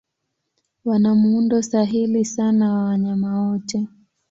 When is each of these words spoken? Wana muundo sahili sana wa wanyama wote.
Wana 0.85 1.15
muundo 1.15 1.61
sahili 1.61 2.25
sana 2.25 2.73
wa 2.73 2.83
wanyama 2.83 3.39
wote. 3.41 3.87